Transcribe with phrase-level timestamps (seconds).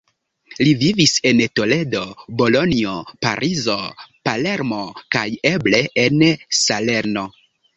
[0.59, 2.01] Li vivis en Toledo,
[2.39, 2.95] Bolonjo,
[3.27, 3.77] Parizo,
[4.31, 4.81] Palermo
[5.17, 6.25] kaj eble en
[6.65, 7.29] Salerno.